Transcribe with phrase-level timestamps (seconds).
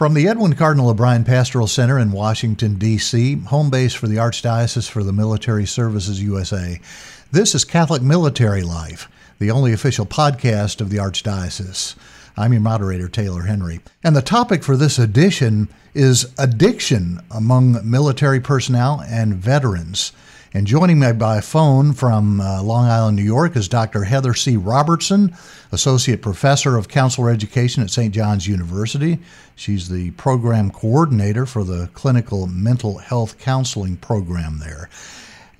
[0.00, 4.88] From the Edwin Cardinal O'Brien Pastoral Center in Washington, D.C., home base for the Archdiocese
[4.88, 6.80] for the Military Services USA,
[7.30, 9.10] this is Catholic Military Life,
[9.40, 11.96] the only official podcast of the Archdiocese.
[12.34, 13.80] I'm your moderator, Taylor Henry.
[14.02, 20.12] And the topic for this edition is addiction among military personnel and veterans.
[20.52, 24.02] And joining me by phone from uh, Long Island, New York, is Dr.
[24.02, 24.56] Heather C.
[24.56, 25.32] Robertson,
[25.70, 28.12] Associate Professor of Counselor Education at St.
[28.12, 29.20] John's University.
[29.54, 34.90] She's the program coordinator for the Clinical Mental Health Counseling Program there.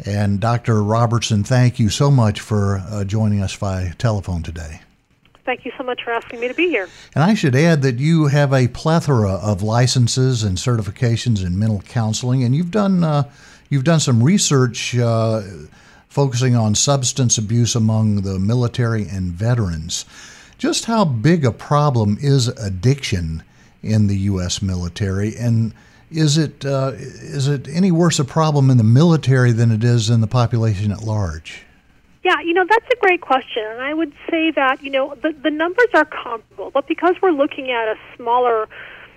[0.04, 0.82] And Dr.
[0.82, 4.80] Robertson, thank you so much for uh, joining us by telephone today.
[5.44, 6.88] Thank you so much for asking me to be here.
[7.14, 11.80] And I should add that you have a plethora of licenses and certifications in mental
[11.82, 13.30] counseling, and you've done uh,
[13.70, 15.42] You've done some research uh,
[16.08, 20.04] focusing on substance abuse among the military and veterans.
[20.58, 23.44] Just how big a problem is addiction
[23.80, 24.60] in the U.S.
[24.60, 25.72] military, and
[26.10, 30.10] is it uh, is it any worse a problem in the military than it is
[30.10, 31.62] in the population at large?
[32.22, 35.32] Yeah, you know that's a great question, and I would say that you know the
[35.32, 38.68] the numbers are comparable, but because we're looking at a smaller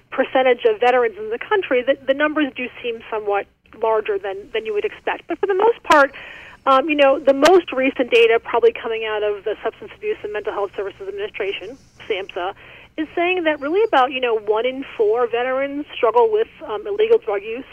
[0.09, 3.45] percentage of veterans in the country, the, the numbers do seem somewhat
[3.81, 5.27] larger than than you would expect.
[5.27, 6.15] But for the most part,
[6.65, 10.31] um, you know, the most recent data, probably coming out of the Substance Abuse and
[10.31, 12.53] Mental Health Services Administration (SAMHSA),
[12.97, 17.17] is saying that really about you know one in four veterans struggle with um, illegal
[17.17, 17.65] drug use,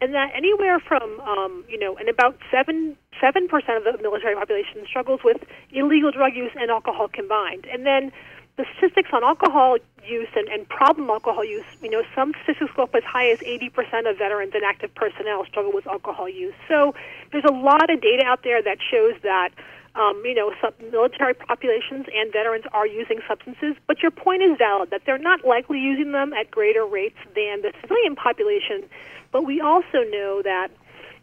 [0.00, 4.34] and that anywhere from um, you know, and about seven seven percent of the military
[4.34, 5.38] population struggles with
[5.72, 8.12] illegal drug use and alcohol combined, and then
[8.58, 12.82] the statistics on alcohol use and, and problem alcohol use, you know, some statistics go
[12.82, 16.54] up as high as 80% of veterans and active personnel struggle with alcohol use.
[16.66, 16.94] So
[17.30, 19.50] there's a lot of data out there that shows that,
[19.94, 23.76] um, you know, sub- military populations and veterans are using substances.
[23.86, 27.62] But your point is valid that they're not likely using them at greater rates than
[27.62, 28.90] the civilian population.
[29.30, 30.68] But we also know that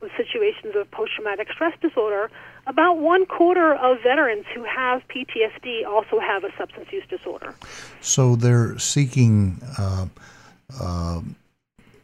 [0.02, 2.30] with situations of post traumatic stress disorder,
[2.68, 7.56] about one quarter of veterans who have PTSD also have a substance use disorder.
[8.02, 10.08] So they're seeking uh,
[10.80, 11.22] uh,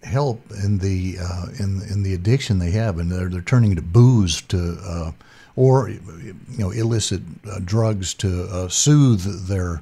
[0.04, 3.82] help in the uh, in in the addiction they have, and they're they're turning to
[3.82, 5.12] booze to uh,
[5.56, 9.82] or you know illicit uh, drugs to uh, soothe their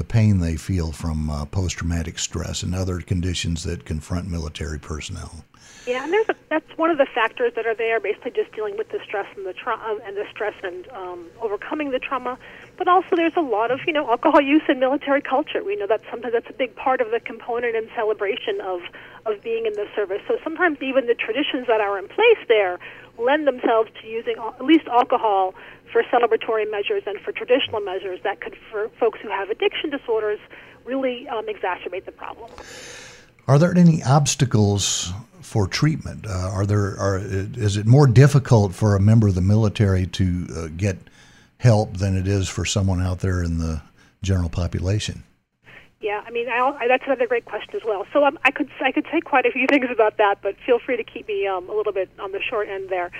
[0.00, 5.44] the pain they feel from post traumatic stress and other conditions that confront military personnel.
[5.86, 8.78] Yeah, and there's a, that's one of the factors that are there, basically just dealing
[8.78, 12.38] with the stress and the trauma and the stress and um, overcoming the trauma.
[12.78, 15.62] But also, there's a lot of you know alcohol use in military culture.
[15.62, 18.80] We know that sometimes that's a big part of the component and celebration of
[19.26, 20.22] of being in the service.
[20.26, 22.78] So sometimes even the traditions that are in place there
[23.18, 25.54] lend themselves to using at least alcohol
[25.92, 30.38] for celebratory measures and for traditional measures that could, for folks who have addiction disorders,
[30.84, 32.50] really um, exacerbate the problem.
[33.46, 36.26] Are there any obstacles for treatment?
[36.26, 40.46] Uh, are there are is it more difficult for a member of the military to
[40.56, 40.98] uh, get
[41.58, 43.82] help than it is for someone out there in the
[44.22, 45.24] general population?
[46.00, 48.06] Yeah, I mean I, I, that's another great question as well.
[48.12, 50.78] So um, I could I could say quite a few things about that, but feel
[50.78, 53.10] free to keep me um, a little bit on the short end there.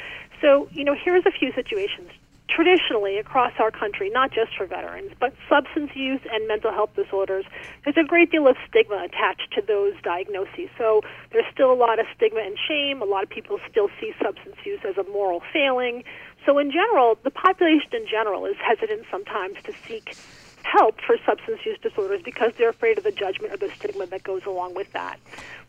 [0.41, 2.11] So you know, here's a few situations
[2.51, 7.45] traditionally across our country, not just for veterans, but substance use and mental health disorders,
[7.85, 10.69] there's a great deal of stigma attached to those diagnoses.
[10.77, 13.01] So there's still a lot of stigma and shame.
[13.01, 16.05] A lot of people still see substance use as a moral failing.
[16.45, 20.17] So in general, the population in general is hesitant sometimes to seek
[20.63, 24.23] help for substance use disorders because they're afraid of the judgment or the stigma that
[24.23, 25.19] goes along with that.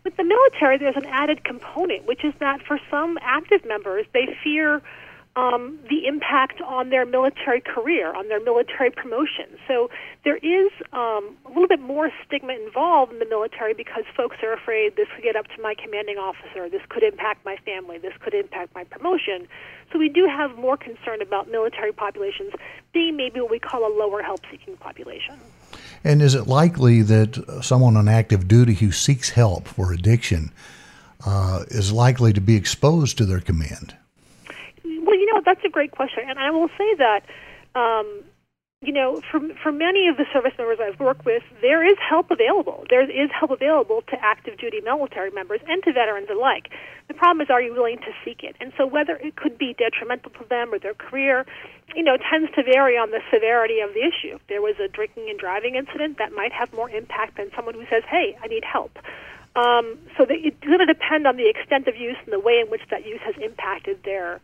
[0.04, 4.36] With the military, there's an added component, which is that for some active members, they
[4.44, 4.82] fear
[5.36, 9.46] um, the impact on their military career, on their military promotion.
[9.68, 9.90] So
[10.26, 14.52] there is um, a little bit more stigma involved in the military because folks are
[14.52, 18.14] afraid this could get up to my commanding officer, this could impact my family, this
[18.20, 19.48] could impact my promotion.
[19.94, 22.52] So we do have more concern about military populations
[22.92, 25.40] being maybe what we call a lower help seeking population.
[26.04, 30.52] And is it likely that someone on active duty who seeks help for addiction
[31.26, 33.96] uh, is likely to be exposed to their command?
[35.46, 37.24] That's a great question, and I will say that.
[37.76, 38.24] Um,
[38.84, 42.32] you know, for for many of the service members I've worked with, there is help
[42.32, 42.84] available.
[42.90, 46.70] There is help available to active duty military members and to veterans alike.
[47.08, 48.56] The problem is, are you willing to seek it?
[48.60, 51.46] And so, whether it could be detrimental to them or their career,
[51.96, 54.42] you know, tends to vary on the severity of the issue.
[54.42, 57.76] If there was a drinking and driving incident, that might have more impact than someone
[57.76, 58.98] who says, "Hey, I need help."
[59.56, 62.58] Um, so that it's going to depend on the extent of use and the way
[62.58, 64.42] in which that use has impacted their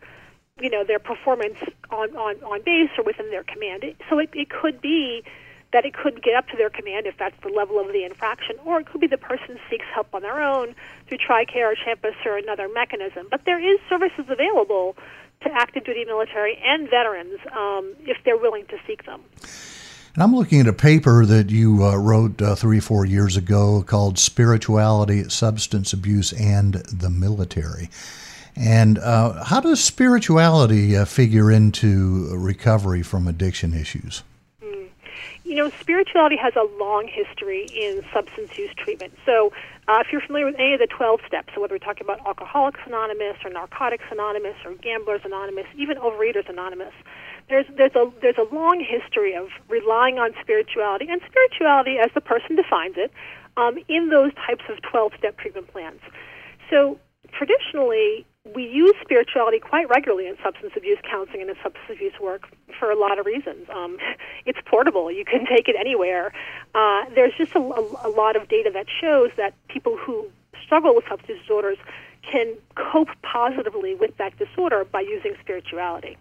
[0.60, 1.56] you know their performance
[1.90, 3.84] on on on base or within their command.
[4.08, 5.24] So it, it could be
[5.72, 8.56] that it could get up to their command if that's the level of the infraction,
[8.64, 10.74] or it could be the person seeks help on their own
[11.06, 13.26] through TRICARE or CHAMPUS or another mechanism.
[13.30, 14.96] But there is services available
[15.42, 19.20] to active duty military and veterans um, if they're willing to seek them.
[20.14, 23.84] And I'm looking at a paper that you uh, wrote uh, three, four years ago
[23.86, 27.88] called Spirituality, Substance Abuse, and the Military.
[28.58, 34.24] And uh, how does spirituality uh, figure into recovery from addiction issues?
[35.44, 39.14] You know, spirituality has a long history in substance use treatment.
[39.24, 39.52] So,
[39.86, 42.20] uh, if you're familiar with any of the 12 steps, so whether we're talking about
[42.26, 46.92] Alcoholics Anonymous or Narcotics Anonymous or Gamblers Anonymous, even Overeaters Anonymous,
[47.48, 52.20] there's there's a there's a long history of relying on spirituality and spirituality as the
[52.20, 53.10] person defines it
[53.56, 56.00] um, in those types of 12 step treatment plans.
[56.68, 56.98] So
[57.32, 62.48] traditionally, we use spirituality quite regularly in substance abuse counseling and in substance abuse work
[62.78, 63.68] for a lot of reasons.
[63.70, 63.98] Um,
[64.46, 66.32] it's portable; you can take it anywhere.
[66.74, 70.30] Uh, there's just a, a, a lot of data that shows that people who
[70.62, 71.78] struggle with substance disorders
[72.30, 76.16] can cope positively with that disorder by using spirituality.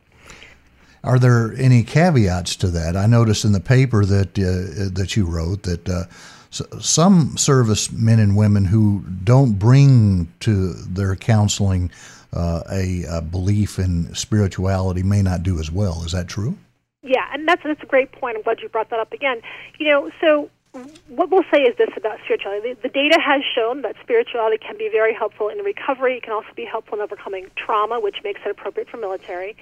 [1.03, 2.95] Are there any caveats to that?
[2.95, 6.03] I noticed in the paper that uh, that you wrote that uh,
[6.49, 11.91] some service men and women who don't bring to their counseling
[12.37, 16.03] uh, a, a, belief in spirituality may not do as well.
[16.05, 16.55] Is that true?
[17.01, 18.37] Yeah, and that's that's a great point.
[18.37, 19.41] I'm glad you brought that up again.
[19.79, 20.49] You know, so
[21.07, 24.77] what we'll say is this about spirituality: the, the data has shown that spirituality can
[24.77, 26.17] be very helpful in recovery.
[26.17, 29.55] It can also be helpful in overcoming trauma, which makes it appropriate for military.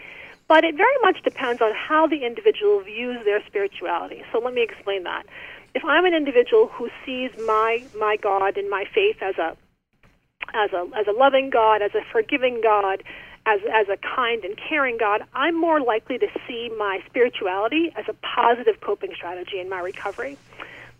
[0.47, 4.23] But it very much depends on how the individual views their spirituality.
[4.31, 5.25] So let me explain that.
[5.73, 9.57] If I'm an individual who sees my my God and my faith as a
[10.53, 13.03] as a as a loving God, as a forgiving God,
[13.45, 18.05] as as a kind and caring God, I'm more likely to see my spirituality as
[18.07, 20.37] a positive coping strategy in my recovery.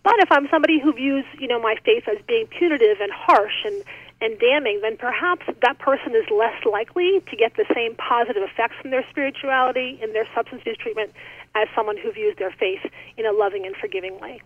[0.02, 3.64] But if I'm somebody who views, you know, my faith as being punitive and harsh
[3.64, 3.82] and
[4.20, 8.76] and damning, then perhaps that person is less likely to get the same positive effects
[8.80, 11.12] from their spirituality in their substance use treatment
[11.54, 12.80] as someone who views their faith
[13.18, 14.40] in a loving and forgiving way.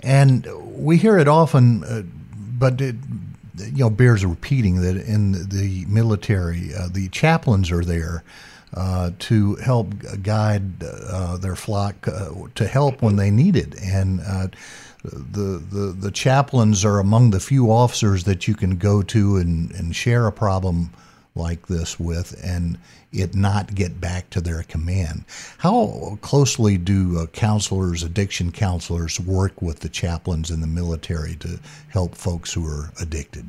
[0.00, 2.02] And we hear it often, uh,
[2.58, 2.96] but it
[3.60, 8.22] you know bears repeating that in the military, uh, the chaplains are there.
[8.74, 14.20] Uh, to help guide uh, their flock uh, to help when they need it, and
[14.20, 14.46] uh,
[15.02, 19.70] the, the, the chaplains are among the few officers that you can go to and,
[19.72, 20.90] and share a problem
[21.38, 22.78] like this with and
[23.12, 25.24] it not get back to their command.
[25.58, 31.58] How closely do uh, counselors, addiction counselors, work with the chaplains in the military to
[31.88, 33.48] help folks who are addicted?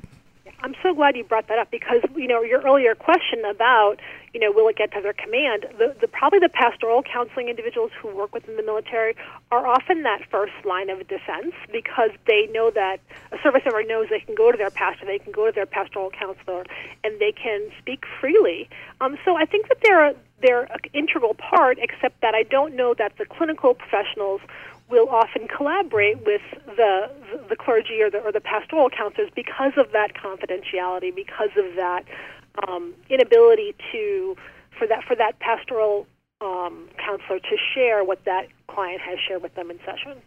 [0.62, 3.98] I'm so glad you brought that up because you know your earlier question about
[4.34, 5.66] you know will it get to their command.
[5.78, 9.16] The, the probably the pastoral counseling individuals who work within the military
[9.52, 13.00] are often that first line of defense because they know that
[13.32, 15.66] a service member knows they can go to their pastor, they can go to their
[15.66, 16.66] pastoral counselor,
[17.04, 18.70] and they can speak freely.
[19.00, 22.94] Um, so I think that they're they're an integral part, except that I don't know
[22.98, 24.42] that the clinical professionals
[24.90, 27.10] will often collaborate with the
[27.48, 32.04] the clergy or the or the pastoral counselors because of that confidentiality, because of that
[32.68, 34.36] um, inability to
[34.78, 36.08] for that for that pastoral
[36.42, 40.18] um, counselor to share what that client has shared with them in session.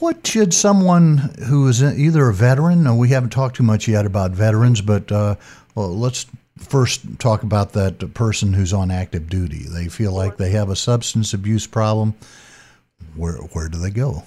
[0.00, 4.32] What should someone who is either a veteran, we haven't talked too much yet about
[4.32, 5.36] veterans, but uh,
[5.74, 6.26] well, let's
[6.58, 9.64] first talk about that person who's on active duty.
[9.68, 12.14] They feel like they have a substance abuse problem
[13.16, 14.24] where where do they go?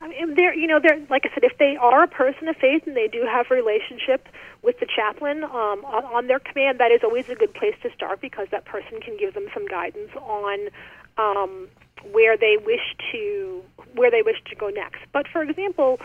[0.00, 2.56] I mean, they're you know they're like I said, if they are a person of
[2.56, 4.28] faith and they do have a relationship
[4.62, 7.90] with the chaplain um, on, on their command, that is always a good place to
[7.92, 10.68] start because that person can give them some guidance on
[11.16, 11.68] um,
[12.12, 13.62] where they wish to
[13.94, 15.00] where they wish to go next.
[15.12, 16.00] But for example,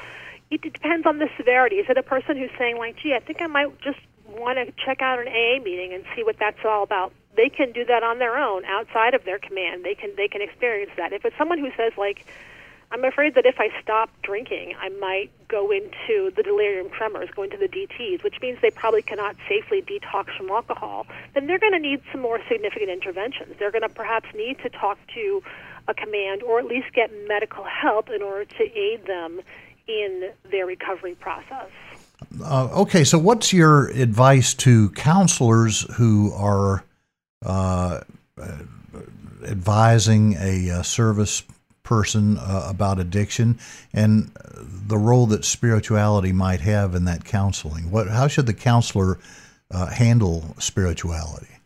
[0.49, 1.77] it depends on the severity.
[1.77, 4.71] Is it a person who's saying like, "Gee, I think I might just want to
[4.85, 8.03] check out an AA meeting and see what that's all about?" They can do that
[8.03, 9.85] on their own outside of their command.
[9.85, 11.13] They can they can experience that.
[11.13, 12.25] If it's someone who says like
[12.91, 17.43] I'm afraid that if I stop drinking, I might go into the delirium tremors, go
[17.43, 21.05] into the DTs, which means they probably cannot safely detox from alcohol.
[21.33, 23.55] Then they're going to need some more significant interventions.
[23.57, 25.41] They're going to perhaps need to talk to
[25.87, 29.39] a command or at least get medical help in order to aid them
[29.87, 31.69] in their recovery process.
[32.43, 36.83] Uh, okay, so what's your advice to counselors who are
[37.45, 38.01] uh,
[39.45, 41.43] advising a, uh, service
[41.83, 43.57] person uh, about addiction
[43.93, 44.31] and
[44.87, 47.89] the role that spirituality might have in that counseling.
[47.89, 49.17] What, how should the counselor
[49.71, 51.58] uh, handle spirituality?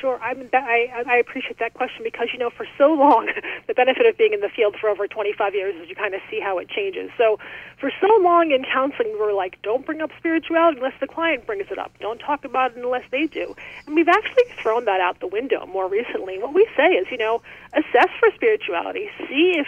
[0.00, 3.28] Sure, I, I I appreciate that question because you know for so long
[3.66, 6.22] the benefit of being in the field for over 25 years is you kind of
[6.30, 7.10] see how it changes.
[7.18, 7.38] So
[7.78, 11.66] for so long in counseling we're like don't bring up spirituality unless the client brings
[11.70, 11.92] it up.
[12.00, 13.54] Don't talk about it unless they do.
[13.86, 16.38] And we've actually thrown that out the window more recently.
[16.38, 17.42] What we say is, you know,
[17.74, 19.66] assess for spirituality, see if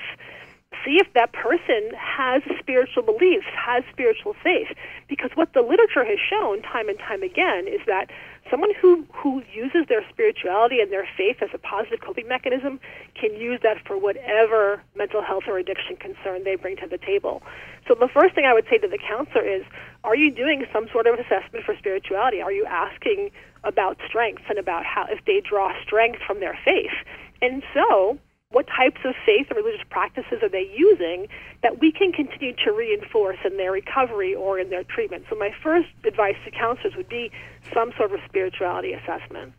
[0.84, 4.68] see if that person has spiritual beliefs, has spiritual faith.
[5.08, 8.10] Because what the literature has shown time and time again is that
[8.52, 12.78] someone who, who uses their spirituality and their faith as a positive coping mechanism
[13.18, 17.42] can use that for whatever mental health or addiction concern they bring to the table.
[17.88, 19.64] So the first thing I would say to the counselor is,
[20.04, 22.42] are you doing some sort of assessment for spirituality?
[22.42, 23.30] Are you asking
[23.64, 26.92] about strengths and about how if they draw strength from their faith?
[27.40, 28.18] And so
[28.52, 31.26] what types of faith or religious practices are they using
[31.62, 35.24] that we can continue to reinforce in their recovery or in their treatment.
[35.28, 37.30] So my first advice to counselors would be
[37.72, 39.54] some sort of spirituality assessment.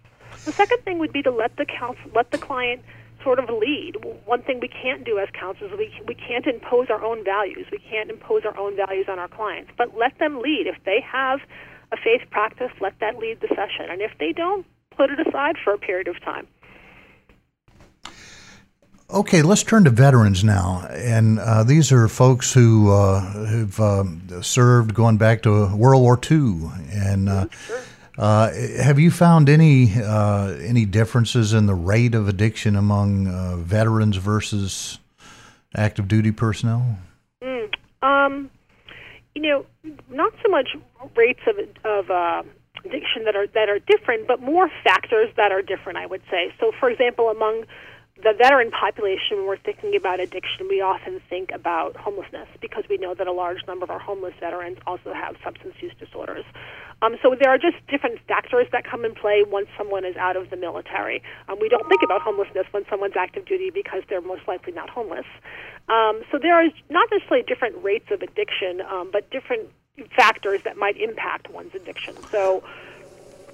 [0.45, 2.81] The second thing would be to let the counsel, let the client
[3.23, 3.95] sort of lead.
[4.25, 7.67] One thing we can't do as counselors, we, we can't impose our own values.
[7.71, 10.67] We can't impose our own values on our clients, but let them lead.
[10.67, 11.39] If they have
[11.91, 13.89] a faith practice, let that lead the session.
[13.89, 16.47] And if they don't, put it aside for a period of time.
[19.13, 24.41] Okay, let's turn to veterans now, and uh, these are folks who uh, have uh,
[24.41, 26.71] served going back to World War II.
[26.91, 27.45] And uh,
[28.17, 28.51] uh,
[28.81, 34.97] have you found any uh, any differences in the rate of addiction among veterans versus
[35.75, 36.97] active duty personnel?
[37.43, 38.49] Mm, um,
[39.35, 39.65] you know,
[40.09, 40.69] not so much
[41.15, 42.45] rates of of
[42.83, 45.99] addiction that are that are different, but more factors that are different.
[45.99, 46.51] I would say.
[46.59, 47.65] So, for example, among
[48.21, 52.97] the veteran population, when we're thinking about addiction, we often think about homelessness because we
[52.97, 56.45] know that a large number of our homeless veterans also have substance use disorders.
[57.01, 60.37] Um, so there are just different factors that come in play once someone is out
[60.37, 61.23] of the military.
[61.49, 64.91] Um, we don't think about homelessness when someone's active duty because they're most likely not
[64.91, 65.25] homeless.
[65.89, 69.69] Um, so there are not necessarily different rates of addiction, um, but different
[70.15, 72.15] factors that might impact one's addiction.
[72.31, 72.63] So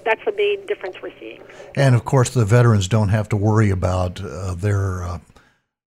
[0.10, 1.42] that's the main difference we're seeing.
[1.75, 5.20] And of course, the veterans don't have to worry about uh, their uh,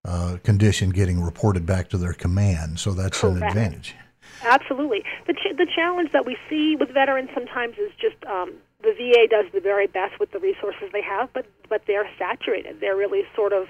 [0.05, 3.39] uh, condition getting reported back to their command, so that's Correct.
[3.39, 3.97] an advantage.
[4.43, 5.05] Absolutely.
[5.27, 9.27] The, ch- the challenge that we see with veterans sometimes is just um, the VA
[9.29, 12.81] does the very best with the resources they have, but but they're saturated.
[12.81, 13.69] They're really sort of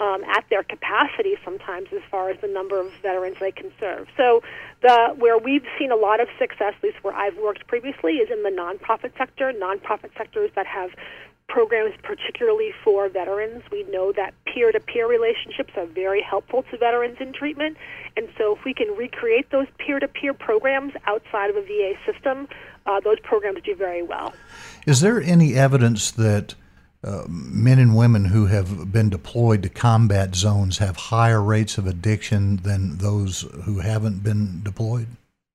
[0.00, 4.06] um, at their capacity sometimes as far as the number of veterans they can serve.
[4.16, 4.42] So
[4.82, 8.30] the where we've seen a lot of success, at least where I've worked previously, is
[8.30, 9.52] in the nonprofit sector.
[9.52, 10.90] Nonprofit sectors that have
[11.48, 13.62] programs particularly for veterans.
[13.72, 17.76] We know that peer-to-peer relationships are very helpful to veterans in treatment,
[18.16, 22.48] and so if we can recreate those peer-to-peer programs outside of a VA system,
[22.86, 24.34] uh, those programs do very well.
[24.86, 26.54] Is there any evidence that
[27.04, 31.86] uh, men and women who have been deployed to combat zones have higher rates of
[31.86, 35.06] addiction than those who haven't been deployed?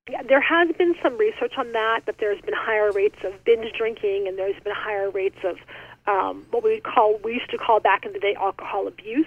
[0.09, 3.71] Yeah, there has been some research on that, that there's been higher rates of binge
[3.77, 5.57] drinking and there's been higher rates of
[6.07, 9.25] um, what we would call, we used to call back in the day alcohol abuse.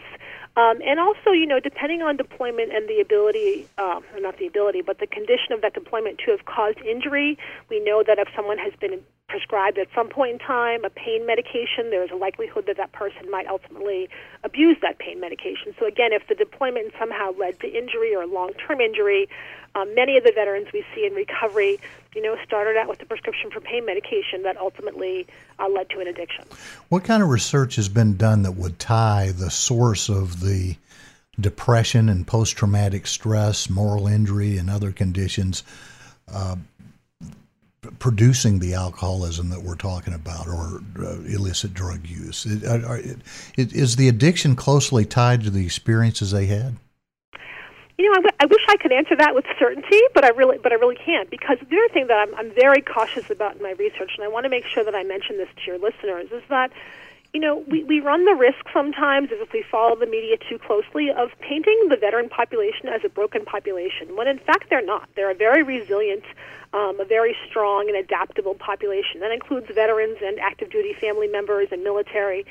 [0.56, 4.80] Um, and also, you know, depending on deployment and the ability, uh, not the ability,
[4.82, 8.58] but the condition of that deployment to have caused injury, we know that if someone
[8.58, 12.64] has been prescribed at some point in time a pain medication, there is a likelihood
[12.66, 14.08] that that person might ultimately
[14.44, 15.74] abuse that pain medication.
[15.78, 19.28] So, again, if the deployment somehow led to injury or long term injury,
[19.74, 21.78] um, many of the veterans we see in recovery,
[22.14, 25.26] you know, started out with a prescription for pain medication that ultimately
[25.58, 26.44] uh, led to an addiction.
[26.88, 30.76] What kind of research has been done that would tie the source of the
[31.38, 35.64] depression and post traumatic stress, moral injury, and other conditions?
[36.32, 36.56] Uh,
[37.98, 42.46] producing the alcoholism that we're talking about or uh, illicit drug use?
[42.46, 43.18] It, it,
[43.56, 46.76] it, is the addiction closely tied to the experiences they had?
[47.98, 50.58] You know, I, w- I wish I could answer that with certainty, but I really,
[50.58, 53.62] but I really can't because the other thing that I'm, I'm very cautious about in
[53.62, 56.30] my research, and I want to make sure that I mention this to your listeners,
[56.30, 56.72] is that
[57.36, 61.10] you know, we, we run the risk sometimes if we follow the media too closely
[61.10, 65.06] of painting the veteran population as a broken population, when in fact they're not.
[65.16, 66.24] They're a very resilient,
[66.72, 69.20] um, a very strong and adaptable population.
[69.20, 72.46] That includes veterans and active duty family members and military.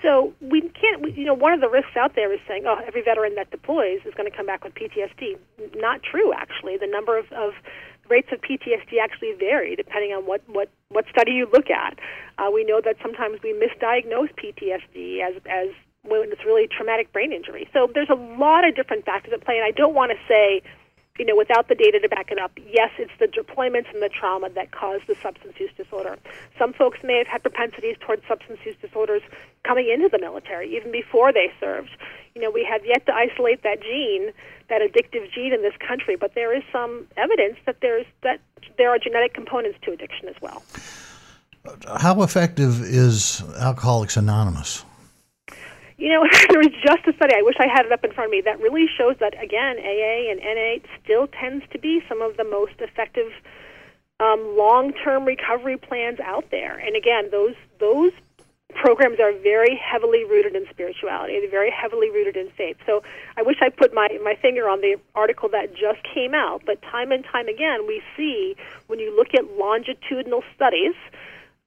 [0.00, 2.80] So we can't, we, you know, one of the risks out there is saying, oh,
[2.86, 5.36] every veteran that deploys is going to come back with PTSD.
[5.76, 6.78] Not true, actually.
[6.78, 7.52] The number of, of
[8.10, 11.98] rates of PTSD actually vary depending on what, what, what study you look at.
[12.38, 15.68] Uh, we know that sometimes we misdiagnose PTSD as, as
[16.02, 17.68] when it's really traumatic brain injury.
[17.72, 20.62] So there's a lot of different factors at play, and I don't want to say
[21.20, 24.08] you know, without the data to back it up, yes, it's the deployments and the
[24.08, 26.16] trauma that cause the substance use disorder.
[26.58, 29.20] Some folks may have had propensities towards substance use disorders
[29.62, 31.90] coming into the military, even before they served.
[32.34, 34.32] You know, we have yet to isolate that gene,
[34.70, 38.40] that addictive gene in this country, but there is some evidence that there's that
[38.78, 40.62] there are genetic components to addiction as well.
[41.98, 44.86] How effective is Alcoholics Anonymous?
[46.00, 48.28] You know, there was just a study, I wish I had it up in front
[48.28, 52.22] of me, that really shows that, again, AA and NA still tends to be some
[52.22, 53.30] of the most effective
[54.18, 56.78] um, long term recovery plans out there.
[56.78, 58.12] And again, those, those
[58.74, 61.38] programs are very heavily rooted in spirituality.
[61.40, 62.76] They're very heavily rooted in faith.
[62.86, 63.02] So
[63.36, 66.80] I wish I put my, my finger on the article that just came out, but
[66.82, 70.94] time and time again, we see when you look at longitudinal studies,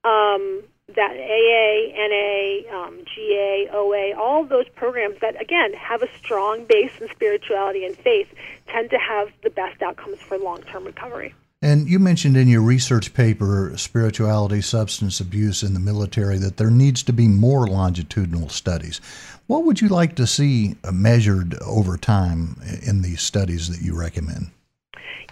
[0.04, 0.64] um,
[0.96, 6.92] that AA, NA, um, GA, OA, all those programs that, again, have a strong base
[7.00, 8.28] in spirituality and faith
[8.68, 11.34] tend to have the best outcomes for long term recovery.
[11.64, 16.70] And you mentioned in your research paper, Spirituality, Substance Abuse in the Military, that there
[16.70, 19.00] needs to be more longitudinal studies.
[19.48, 24.52] What would you like to see measured over time in these studies that you recommend?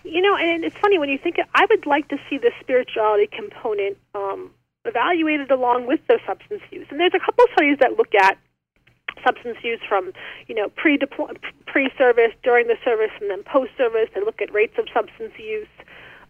[0.06, 2.52] You know, and it's funny when you think, it I would like to see the
[2.62, 4.52] spirituality component um,
[4.86, 6.88] evaluated along with their substance use.
[6.90, 8.38] And there's a couple of studies that look at
[9.24, 10.12] substance use from
[10.48, 10.98] you know pre
[11.66, 14.10] pre service, during the service, and then post service.
[14.14, 15.68] They look at rates of substance use,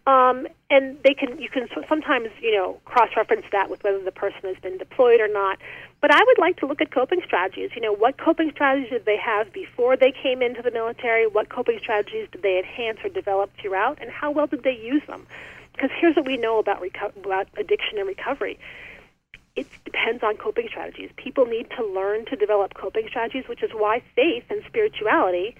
[0.06, 4.12] um, and they can you can sometimes you know cross reference that with whether the
[4.12, 5.58] person has been deployed or not.
[6.00, 7.70] But I would like to look at coping strategies.
[7.74, 11.26] You know, what coping strategies did they have before they came into the military?
[11.26, 13.98] What coping strategies did they enhance or develop throughout?
[14.00, 15.26] And how well did they use them?
[15.72, 18.58] Because here's what we know about, reco- about addiction and recovery
[19.54, 21.10] it depends on coping strategies.
[21.16, 25.54] People need to learn to develop coping strategies, which is why faith and spirituality,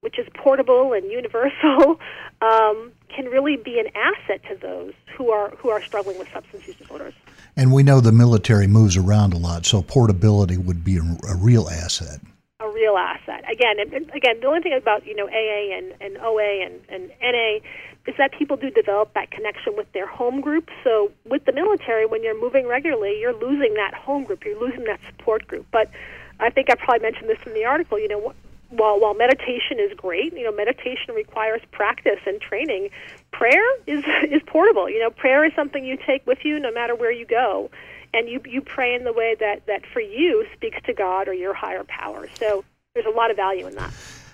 [0.00, 2.00] which is portable and universal,
[2.40, 6.66] um, can really be an asset to those who are who are struggling with substance
[6.66, 7.14] use disorders.
[7.56, 11.36] And we know the military moves around a lot, so portability would be a, a
[11.36, 12.20] real asset.
[12.60, 13.50] A real asset.
[13.50, 16.80] Again, and, and again, the only thing about you know AA and, and OA and,
[16.88, 17.58] and NA
[18.06, 20.70] is that people do develop that connection with their home group.
[20.84, 24.84] So with the military, when you're moving regularly, you're losing that home group, you're losing
[24.84, 25.66] that support group.
[25.72, 25.90] But
[26.38, 27.98] I think I probably mentioned this in the article.
[27.98, 28.34] You know,
[28.70, 32.90] while while meditation is great, you know, meditation requires practice and training.
[33.32, 34.88] Prayer is is portable.
[34.88, 37.70] You know, prayer is something you take with you no matter where you go,
[38.14, 41.34] and you you pray in the way that that for you speaks to God or
[41.34, 42.28] your higher power.
[42.38, 43.92] So there's a lot of value in that.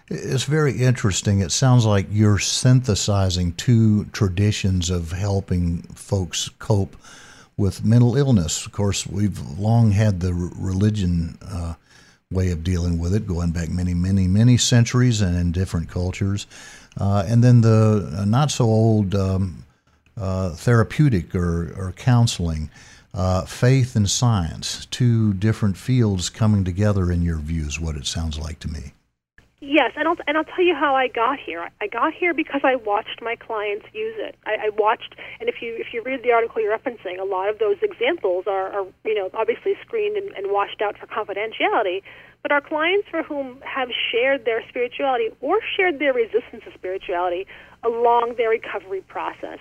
[0.08, 1.40] It's very interesting.
[1.40, 6.96] It sounds like you're synthesizing two traditions of helping folks cope
[7.56, 8.66] with mental illness.
[8.66, 11.74] Of course, we've long had the religion uh,
[12.30, 16.46] way of dealing with it, going back many, many, many centuries and in different cultures.
[16.98, 19.64] Uh, and then the uh, not so old um,
[20.16, 22.70] uh, therapeutic or, or counseling.
[23.14, 28.38] Uh, faith and science, two different fields coming together in your views, what it sounds
[28.38, 28.92] like to me.
[29.64, 31.70] Yes, and I'll and I'll tell you how I got here.
[31.80, 34.34] I got here because I watched my clients use it.
[34.44, 37.48] I, I watched, and if you if you read the article you're referencing, a lot
[37.48, 42.02] of those examples are, are you know obviously screened and, and washed out for confidentiality.
[42.42, 47.46] But our clients for whom have shared their spirituality or shared their resistance to spirituality
[47.84, 49.60] along their recovery process.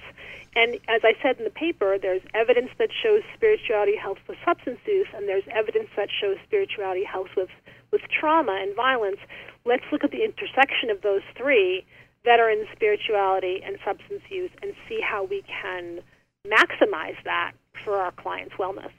[0.56, 4.80] And as I said in the paper, there's evidence that shows spirituality helps with substance
[4.88, 7.50] use, and there's evidence that shows spirituality helps with
[7.92, 9.18] with trauma and violence
[9.66, 11.86] let's look at the intersection of those three
[12.24, 16.00] veteran spirituality and substance use and see how we can
[16.48, 18.92] maximize that for our clients' wellness.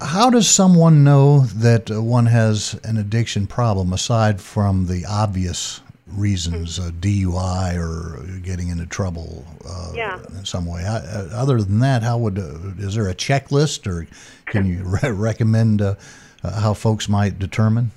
[0.00, 5.80] How does someone know that uh, one has an addiction problem aside from the obvious
[6.08, 6.98] reasons, mm-hmm.
[6.98, 10.18] DUI or getting into trouble uh, yeah.
[10.36, 10.84] in some way?
[10.84, 14.06] Uh, other than that, how would uh, is there a checklist, or
[14.46, 15.94] can you re- recommend uh,
[16.42, 17.92] how folks might determine?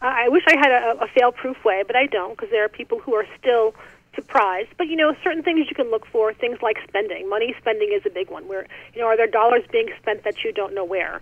[0.00, 3.00] I wish I had a, a fail-proof way, but I don't because there are people
[3.00, 3.74] who are still
[4.14, 4.70] surprised.
[4.76, 7.28] But you know, certain things you can look for, things like spending.
[7.28, 8.46] Money spending is a big one.
[8.46, 11.20] Where you know, are there dollars being spent that you don't know where?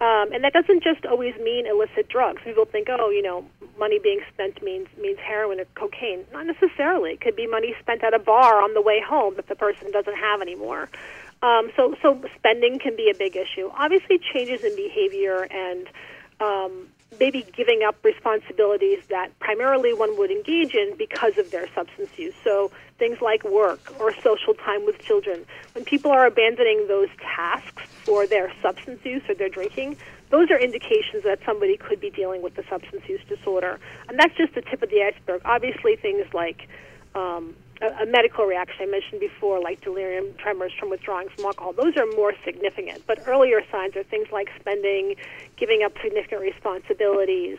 [0.00, 2.42] Um, and that doesn't just always mean illicit drugs.
[2.44, 3.46] People think, oh, you know,
[3.78, 6.24] money being spent means means heroin or cocaine.
[6.32, 7.12] Not necessarily.
[7.12, 9.92] It could be money spent at a bar on the way home that the person
[9.92, 10.88] doesn't have anymore.
[11.42, 13.70] Um, so, so spending can be a big issue.
[13.74, 15.86] Obviously, changes in behavior and
[16.40, 22.10] um, maybe giving up responsibilities that primarily one would engage in because of their substance
[22.16, 22.34] use.
[22.42, 25.44] So things like work or social time with children.
[25.72, 29.96] When people are abandoning those tasks for their substance use or their drinking,
[30.30, 33.78] those are indications that somebody could be dealing with a substance use disorder.
[34.08, 35.42] And that's just the tip of the iceberg.
[35.44, 36.68] Obviously, things like
[37.14, 37.54] um,
[38.02, 41.72] a, medical reaction I mentioned before, like delirium, tremors from withdrawing from alcohol.
[41.72, 43.06] Those are more significant.
[43.06, 45.16] But earlier signs are things like spending,
[45.56, 47.58] giving up significant responsibilities.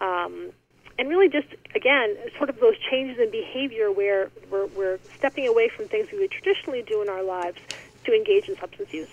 [0.00, 0.50] Um,
[0.98, 5.68] and really just again sort of those changes in behavior where we're, we're stepping away
[5.68, 7.58] from things we would traditionally do in our lives
[8.04, 9.08] to engage in substance use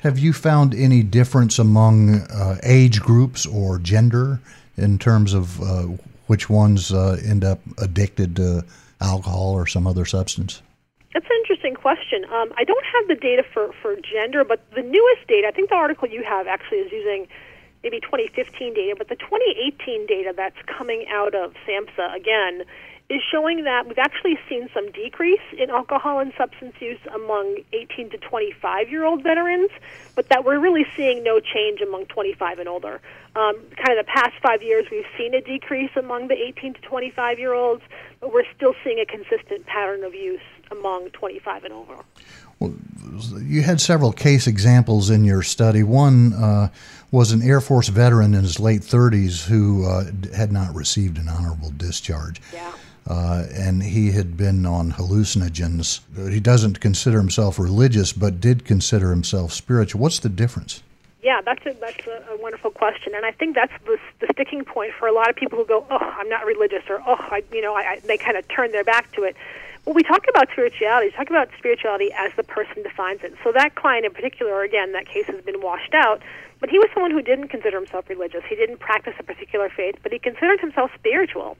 [0.00, 4.40] have you found any difference among uh, age groups or gender
[4.76, 5.82] in terms of uh,
[6.26, 8.64] which ones uh, end up addicted to
[9.00, 10.62] alcohol or some other substance?
[11.12, 12.24] That's an interesting question.
[12.26, 15.70] Um, I don't have the data for, for gender, but the newest data, I think
[15.70, 17.26] the article you have actually is using
[17.82, 22.64] maybe 2015 data, but the 2018 data that's coming out of SAMHSA again
[23.08, 28.10] is showing that we've actually seen some decrease in alcohol and substance use among 18
[28.10, 29.70] to 25 year old veterans,
[30.16, 33.00] but that we're really seeing no change among 25 and older.
[33.36, 36.80] Um, kind of the past five years, we've seen a decrease among the 18 to
[36.80, 37.82] 25 year olds,
[38.20, 40.40] but we're still seeing a consistent pattern of use
[40.72, 41.96] among 25 and over.
[42.58, 42.74] Well,
[43.38, 45.82] you had several case examples in your study.
[45.82, 46.68] One uh,
[47.12, 51.28] was an Air Force veteran in his late 30s who uh, had not received an
[51.28, 52.40] honorable discharge.
[52.52, 52.72] Yeah.
[53.06, 56.00] Uh, and he had been on hallucinogens.
[56.32, 60.00] He doesn't consider himself religious, but did consider himself spiritual.
[60.00, 60.82] What's the difference?
[61.22, 64.64] Yeah, that's a that's a, a wonderful question, and I think that's the, the sticking
[64.64, 67.42] point for a lot of people who go, "Oh, I'm not religious," or "Oh, I,
[67.52, 69.34] you know," I, I, they kind of turn their back to it.
[69.84, 71.08] Well, we talk about spirituality.
[71.08, 73.34] We talk about spirituality as the person defines it.
[73.42, 76.22] So that client in particular, again, that case has been washed out.
[76.58, 78.42] But he was someone who didn't consider himself religious.
[78.48, 81.56] He didn't practice a particular faith, but he considered himself spiritual.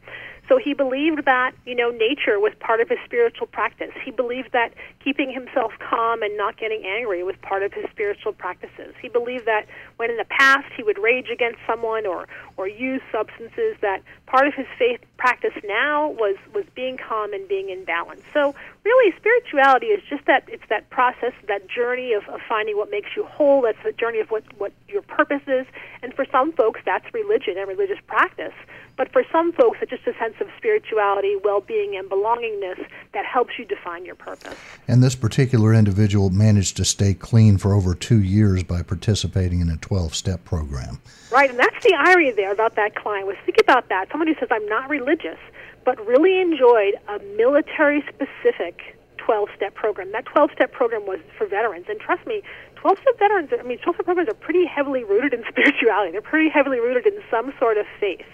[0.48, 3.90] So he believed that, you know, nature was part of his spiritual practice.
[4.04, 8.32] He believed that keeping himself calm and not getting angry was part of his spiritual
[8.32, 8.94] practices.
[9.00, 13.02] He believed that when in the past he would rage against someone or, or use
[13.10, 17.84] substances, that part of his faith practice now was, was being calm and being in
[17.84, 18.22] balance.
[18.32, 18.54] So
[18.84, 23.10] really spirituality is just that it's that process, that journey of, of finding what makes
[23.16, 25.66] you whole, that's the journey of what, what your purpose is.
[26.02, 28.54] And for some folks that's religion and religious practice.
[28.96, 33.26] But for some folks, it's just a sense of spirituality, well being, and belongingness that
[33.26, 34.56] helps you define your purpose.
[34.88, 39.68] And this particular individual managed to stay clean for over two years by participating in
[39.68, 41.00] a 12 step program.
[41.30, 43.26] Right, and that's the irony there about that client.
[43.26, 44.08] Was think about that.
[44.10, 45.38] Someone who says, I'm not religious,
[45.84, 50.12] but really enjoyed a military specific 12 step program.
[50.12, 51.86] That 12 step program was for veterans.
[51.88, 52.42] And trust me,
[52.76, 56.12] 12 step veterans, I mean, 12 step programs are pretty heavily rooted in spirituality.
[56.12, 58.24] They're pretty heavily rooted in some sort of faith.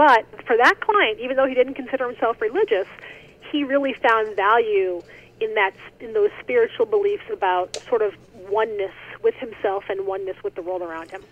[0.00, 2.86] But for that client, even though he didn't consider himself religious,
[3.52, 5.02] he really found value
[5.40, 8.14] in that in those spiritual beliefs about sort of
[8.48, 11.22] oneness with himself and oneness with the world around him.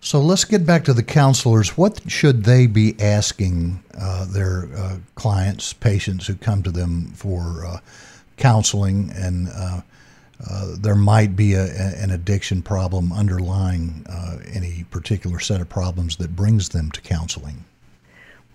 [0.00, 1.76] So let's get back to the counselors.
[1.76, 7.66] What should they be asking uh, their uh, clients, patients who come to them for
[7.66, 7.78] uh,
[8.36, 9.80] counseling, and uh,
[10.48, 16.14] uh, there might be a, an addiction problem underlying uh, any particular set of problems
[16.18, 17.64] that brings them to counseling?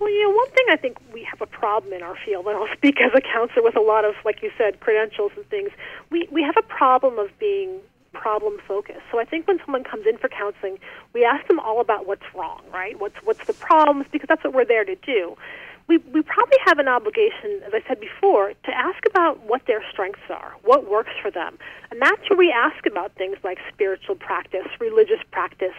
[0.03, 2.57] Well, you know, one thing I think we have a problem in our field, and
[2.57, 5.69] I'll speak as a counselor with a lot of, like you said, credentials and things.
[6.09, 7.79] We we have a problem of being
[8.11, 9.07] problem focused.
[9.13, 10.77] So I think when someone comes in for counseling,
[11.13, 12.99] we ask them all about what's wrong, right?
[12.99, 15.37] What's what's the problems because that's what we're there to do.
[15.87, 19.83] We we probably have an obligation, as I said before, to ask about what their
[19.89, 21.57] strengths are, what works for them.
[21.91, 25.75] And that's where we ask about things like spiritual practice, religious practice,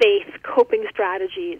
[0.00, 1.58] faith, coping strategies.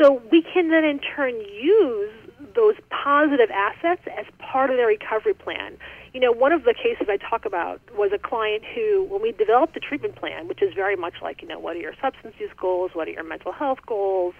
[0.00, 2.12] So we can then in turn use
[2.54, 5.76] those positive assets as part of their recovery plan.
[6.14, 9.32] You know, one of the cases I talk about was a client who, when we
[9.32, 12.34] developed the treatment plan, which is very much like, you know, what are your substance
[12.38, 14.34] use goals, what are your mental health goals,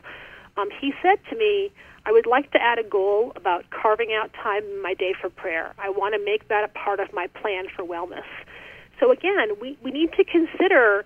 [0.57, 1.70] um, he said to me,
[2.07, 5.29] I would like to add a goal about carving out time in my day for
[5.29, 5.75] prayer.
[5.79, 8.27] I want to make that a part of my plan for wellness.
[8.99, 11.05] So again, we, we need to consider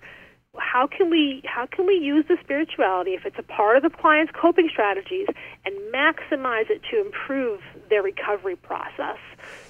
[0.58, 3.90] how can we how can we use the spirituality if it's a part of the
[3.90, 5.26] client's coping strategies
[5.64, 9.18] and maximize it to improve their recovery process?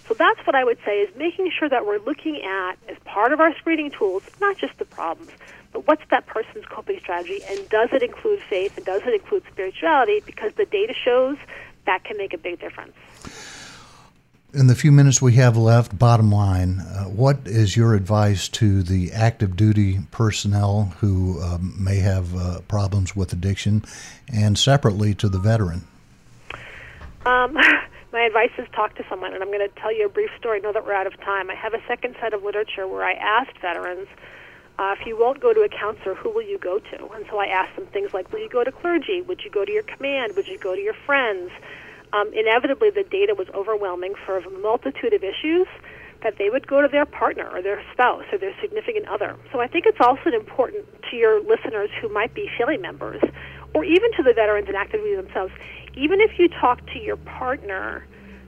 [0.07, 3.33] So that's what i would say is making sure that we're looking at as part
[3.33, 5.31] of our screening tools not just the problems
[5.73, 9.43] but what's that person's coping strategy and does it include faith and does it include
[9.51, 10.23] spirituality?
[10.25, 11.37] Because the data shows
[11.85, 12.95] that can make a big difference
[14.55, 18.83] in the few minutes we have left, bottom line, uh, what is your advice to
[18.83, 23.85] the active duty personnel who um, may have uh, problems with addiction,
[24.33, 25.87] and separately to the veteran?
[27.27, 27.55] Um,
[28.13, 30.59] my advice is talk to someone, and I'm going to tell you a brief story.
[30.59, 31.51] I know that we're out of time.
[31.51, 34.09] I have a second set of literature where I asked veterans.
[34.79, 37.09] Uh, if you won't go to a counselor, who will you go to?
[37.15, 39.21] And so I asked them things like, Will you go to clergy?
[39.23, 40.35] Would you go to your command?
[40.37, 41.51] Would you go to your friends?
[42.15, 45.67] Um, inevitably the data was overwhelming for a multitude of issues
[46.23, 49.37] that they would go to their partner or their spouse or their significant other.
[49.53, 53.23] So I think it's also important to your listeners who might be family members
[53.75, 55.53] or even to the veterans and active duty themselves,
[55.97, 58.07] even if you talk to your partner,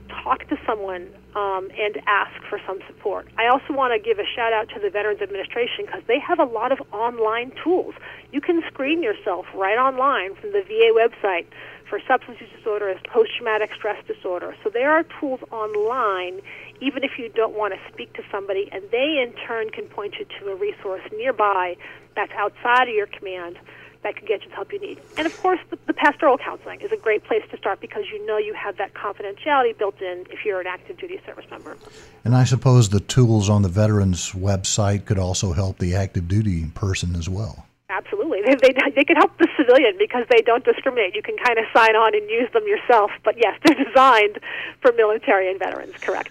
[0.08, 3.28] talk to someone um, and ask for some support.
[3.36, 6.38] I also want to give a shout out to the Veterans Administration because they have
[6.38, 7.94] a lot of online tools.
[8.32, 11.46] You can screen yourself right online from the VA website
[11.88, 14.54] for substance use disorder as post traumatic stress disorder.
[14.64, 16.40] So there are tools online,
[16.80, 20.16] even if you don't want to speak to somebody, and they in turn can point
[20.18, 21.76] you to a resource nearby
[22.14, 23.58] that's outside of your command
[24.02, 25.00] that can get you the help you need.
[25.16, 28.24] And of course, the, the, pastoral counseling is a great place to start because you
[28.24, 31.76] know you have that confidentiality built in if you're an active duty service member.
[32.24, 36.66] And I suppose the tools on the veterans website could also help the active duty
[36.74, 37.66] person as well.
[37.88, 38.42] Absolutely.
[38.42, 41.14] They, they, they can help the civilian because they don't discriminate.
[41.14, 43.10] You can kind of sign on and use them yourself.
[43.24, 44.40] But yes, they're designed
[44.80, 46.30] for military and veterans, correct.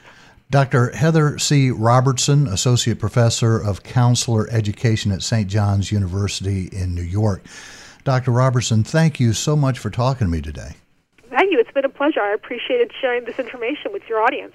[0.51, 0.91] Dr.
[0.91, 1.71] Heather C.
[1.71, 5.47] Robertson, Associate Professor of Counselor Education at St.
[5.47, 7.43] John's University in New York.
[8.03, 8.31] Dr.
[8.31, 10.75] Robertson, thank you so much for talking to me today.
[11.29, 11.59] Thank you.
[11.59, 12.21] It's been a pleasure.
[12.21, 14.53] I appreciated sharing this information with your audience.